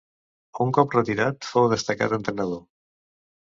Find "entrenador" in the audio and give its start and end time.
2.21-2.67